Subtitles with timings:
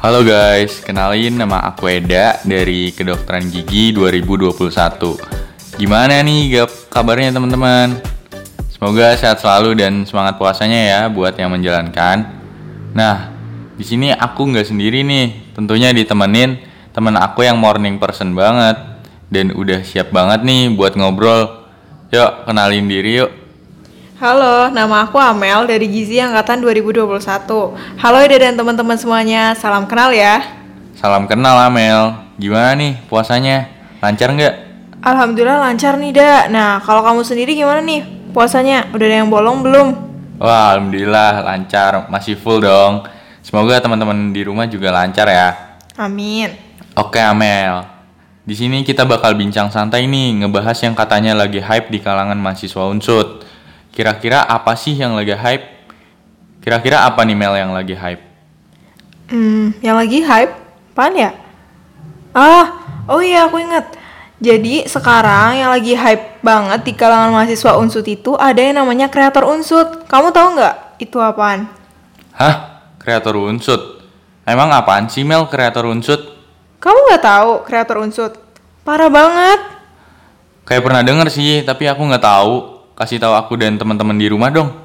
[0.00, 4.72] Halo guys, kenalin nama aku Eda dari Kedokteran Gigi 2021.
[5.76, 8.00] Gimana nih gap kabarnya teman-teman?
[8.72, 12.32] Semoga sehat selalu dan semangat puasanya ya buat yang menjalankan.
[12.96, 13.28] Nah,
[13.76, 16.64] di sini aku nggak sendiri nih, tentunya ditemenin
[16.96, 18.80] teman aku yang morning person banget
[19.28, 21.68] dan udah siap banget nih buat ngobrol.
[22.08, 23.49] Yuk, kenalin diri yuk.
[24.20, 27.24] Halo, nama aku Amel dari Gizi Angkatan 2021.
[27.96, 30.44] Halo Eda dan teman-teman semuanya, salam kenal ya.
[30.92, 32.20] Salam kenal Amel.
[32.36, 33.72] Gimana nih puasanya?
[34.04, 34.54] Lancar nggak?
[35.00, 36.52] Alhamdulillah lancar nih, Da.
[36.52, 38.04] Nah, kalau kamu sendiri gimana nih
[38.36, 38.92] puasanya?
[38.92, 39.88] Udah ada yang bolong belum?
[40.36, 43.08] Wah, alhamdulillah lancar, masih full dong.
[43.40, 45.80] Semoga teman-teman di rumah juga lancar ya.
[45.96, 46.52] Amin.
[46.92, 47.88] Oke Amel,
[48.44, 52.84] di sini kita bakal bincang santai nih, ngebahas yang katanya lagi hype di kalangan mahasiswa
[52.84, 53.48] unsut.
[54.00, 55.76] Kira-kira apa sih yang lagi hype?
[56.64, 58.24] Kira-kira apa nih Mel yang lagi hype?
[59.28, 60.56] Hmm, yang lagi hype?
[60.96, 61.36] Apaan ya?
[62.32, 64.00] Ah, oh iya aku inget.
[64.40, 69.44] Jadi sekarang yang lagi hype banget di kalangan mahasiswa unsut itu ada yang namanya kreator
[69.44, 70.08] unsut.
[70.08, 71.68] Kamu tahu nggak itu apaan?
[72.32, 72.80] Hah?
[72.96, 74.00] Kreator unsut?
[74.48, 76.24] Emang apaan sih Mel kreator unsut?
[76.80, 78.32] Kamu nggak tahu kreator unsut?
[78.80, 79.60] Parah banget.
[80.64, 82.54] Kayak pernah denger sih, tapi aku nggak tahu.
[83.00, 84.76] Kasih tahu aku dan teman-teman di rumah dong.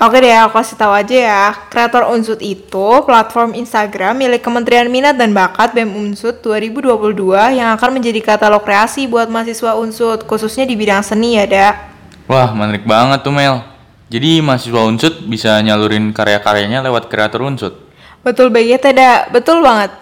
[0.00, 1.44] Oke deh, aku kasih tahu aja ya.
[1.70, 7.14] Kreator Unsut itu platform Instagram milik Kementerian Minat dan Bakat BEM Unsut 2022
[7.54, 11.68] yang akan menjadi katalog kreasi buat mahasiswa Unsut, khususnya di bidang seni ya, Da.
[12.26, 13.62] Wah, menarik banget tuh Mel.
[14.10, 17.78] Jadi mahasiswa unsut bisa nyalurin karya-karyanya lewat kreator unsut.
[18.26, 19.12] Betul banget ya, Da.
[19.30, 19.94] Betul banget.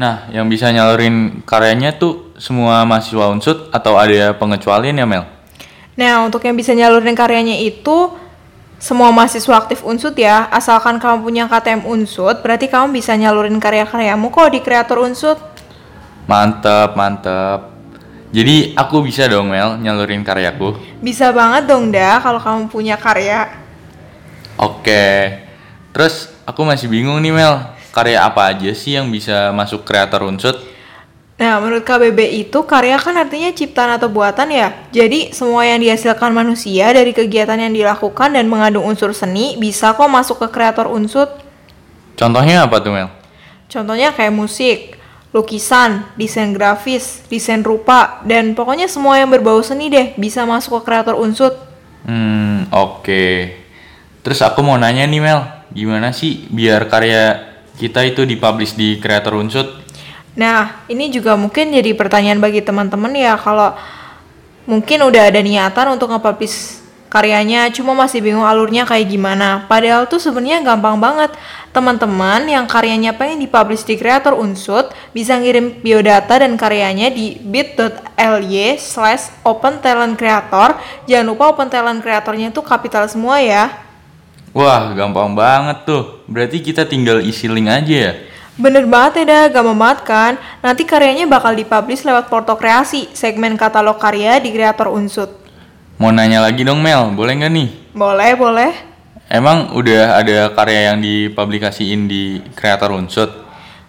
[0.00, 5.39] Nah, yang bisa nyalurin karyanya tuh semua mahasiswa unsut atau ada pengecualian ya Mel?
[5.98, 8.14] Nah, untuk yang bisa nyalurin karyanya itu
[8.80, 14.32] semua mahasiswa aktif unsut ya, asalkan kamu punya KTM unsut, berarti kamu bisa nyalurin karya-karyamu
[14.32, 15.36] kok di kreator unsut.
[16.24, 17.70] Mantep, mantep.
[18.30, 20.78] Jadi aku bisa dong Mel nyalurin karyaku.
[21.02, 23.50] Bisa banget dong, Da, kalau kamu punya karya.
[24.54, 25.34] Oke.
[25.90, 27.58] Terus aku masih bingung nih Mel,
[27.90, 30.56] karya apa aja sih yang bisa masuk kreator unsut?
[31.40, 34.76] Nah, menurut KBB itu karya kan artinya ciptaan atau buatan ya.
[34.92, 40.04] Jadi, semua yang dihasilkan manusia dari kegiatan yang dilakukan dan mengandung unsur seni bisa kok
[40.04, 41.32] masuk ke kreator unsut.
[42.12, 43.08] Contohnya apa tuh Mel?
[43.72, 45.00] Contohnya kayak musik,
[45.32, 50.92] lukisan, desain grafis, desain rupa, dan pokoknya semua yang berbau seni deh bisa masuk ke
[50.92, 51.56] kreator unsut.
[52.04, 53.56] Hmm, oke.
[54.20, 55.40] Terus aku mau nanya nih Mel,
[55.72, 57.48] gimana sih biar karya
[57.80, 59.80] kita itu dipublish di kreator unsut?
[60.38, 63.74] Nah, ini juga mungkin jadi pertanyaan bagi teman-teman ya kalau
[64.68, 66.78] mungkin udah ada niatan untuk nge-publish
[67.10, 69.66] karyanya, cuma masih bingung alurnya kayak gimana.
[69.66, 71.34] Padahal tuh sebenarnya gampang banget.
[71.74, 78.78] Teman-teman yang karyanya pengen dipublish di kreator unsut bisa ngirim biodata dan karyanya di bit.ly
[78.78, 80.78] slash open talent creator.
[81.10, 83.70] Jangan lupa open talent creatornya itu kapital semua ya.
[84.50, 86.26] Wah, gampang banget tuh.
[86.26, 88.12] Berarti kita tinggal isi link aja ya?
[88.60, 90.32] Bener banget ya dah, gampang banget kan?
[90.60, 95.32] Nanti karyanya bakal dipublish lewat Porto Kreasi, segmen katalog karya di kreator unsut.
[95.96, 97.68] Mau nanya lagi dong Mel, boleh nggak nih?
[97.96, 98.72] Boleh, boleh.
[99.32, 103.32] Emang udah ada karya yang dipublikasiin di kreator unsut?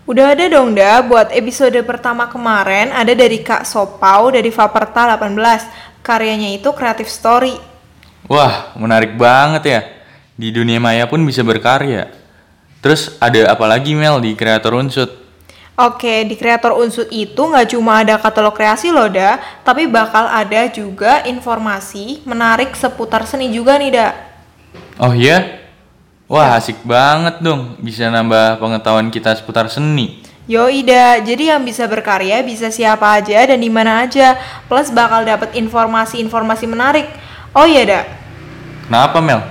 [0.08, 6.00] Udah ada dong dah, buat episode pertama kemarin ada dari Kak Sopau dari Vaperta 18.
[6.00, 7.60] Karyanya itu Creative Story.
[8.32, 9.82] Wah, menarik banget ya.
[10.40, 12.21] Di dunia maya pun bisa berkarya.
[12.82, 15.22] Terus ada apa lagi Mel di kreator unsut?
[15.78, 20.66] Oke, di kreator unsut itu nggak cuma ada katalog kreasi loh, Da, tapi bakal ada
[20.70, 24.10] juga informasi menarik seputar seni juga nih, Da.
[24.98, 25.62] Oh iya?
[26.26, 27.76] Wah, asik banget dong.
[27.82, 30.24] Bisa nambah pengetahuan kita seputar seni.
[30.50, 35.22] Yo Ida, jadi yang bisa berkarya bisa siapa aja dan di mana aja, plus bakal
[35.22, 37.08] dapat informasi-informasi menarik.
[37.54, 38.02] Oh iya, Da.
[38.90, 39.44] Kenapa Mel?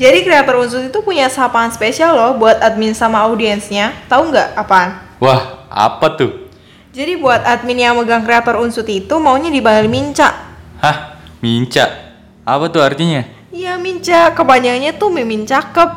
[0.00, 3.92] Jadi kreator unsur itu punya sapaan spesial loh buat admin sama audiensnya.
[4.08, 4.96] Tahu nggak apaan?
[5.20, 6.48] Wah, apa tuh?
[6.96, 10.56] Jadi buat admin yang megang kreator unsut itu maunya dipanggil Minca.
[10.80, 11.20] Hah?
[11.44, 12.16] Minca?
[12.48, 13.28] Apa tuh artinya?
[13.52, 15.90] Iya Minca, kepanjangannya tuh Mimin Cakep.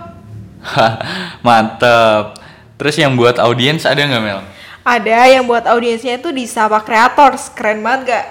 [0.67, 0.93] Hah,
[1.39, 2.35] mantep.
[2.75, 4.43] Terus yang buat audiens ada nggak Mel?
[4.83, 8.25] Ada yang buat audiensnya itu disapa kreators, keren banget gak?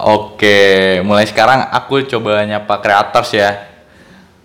[0.00, 3.71] Oke, mulai sekarang aku coba nyapa kreators ya.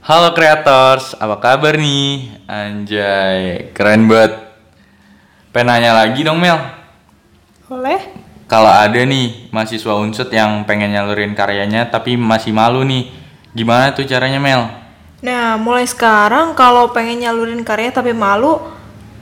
[0.08, 2.32] Halo kreators, apa kabar nih?
[2.48, 4.40] Anjay, keren banget.
[5.52, 6.56] Pengen nanya lagi dong Mel.
[7.68, 8.16] Boleh?
[8.48, 13.12] Kalau ada nih mahasiswa unsut yang pengen nyalurin karyanya tapi masih malu nih,
[13.52, 14.72] gimana tuh caranya Mel?
[15.28, 18.64] Nah, mulai sekarang kalau pengen nyalurin karya tapi malu,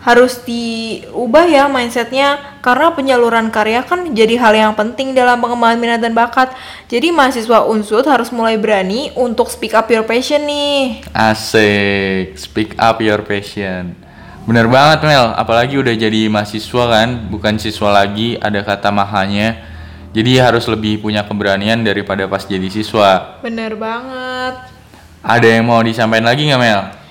[0.05, 6.01] harus diubah ya mindsetnya karena penyaluran karya kan jadi hal yang penting dalam pengembangan minat
[6.01, 6.49] dan bakat.
[6.89, 11.05] Jadi mahasiswa unsut harus mulai berani untuk speak up your passion nih.
[11.13, 13.93] Asik, speak up your passion.
[14.49, 19.61] Bener banget Mel, apalagi udah jadi mahasiswa kan, bukan siswa lagi, ada kata mahanya.
[20.17, 23.41] Jadi harus lebih punya keberanian daripada pas jadi siswa.
[23.45, 24.73] Bener banget.
[25.21, 27.04] Ada yang mau disampaikan lagi nggak Mel?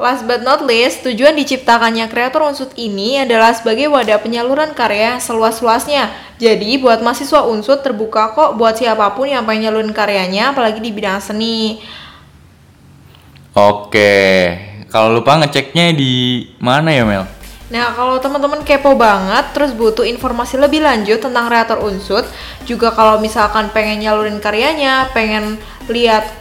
[0.00, 6.08] Last but not least, tujuan diciptakannya kreator unsut ini adalah sebagai wadah penyaluran karya seluas-luasnya.
[6.40, 10.88] Jadi, buat mahasiswa unsut terbuka kok buat siapa pun yang pengen nyalurin karyanya, apalagi di
[10.88, 11.84] bidang seni.
[13.52, 14.16] Oke,
[14.88, 17.28] kalau lupa ngeceknya di mana ya Mel?
[17.68, 22.24] Nah, kalau teman-teman kepo banget, terus butuh informasi lebih lanjut tentang kreator unsut,
[22.64, 25.60] juga kalau misalkan pengen nyalurin karyanya, pengen
[25.92, 26.39] lihat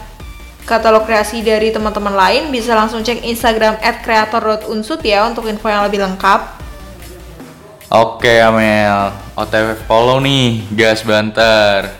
[0.64, 6.00] katalog kreasi dari teman-teman lain bisa langsung cek Instagram @creator.unsut ya untuk info yang lebih
[6.00, 6.42] lengkap.
[7.90, 11.99] Oke Amel, OTW follow nih, gas banter.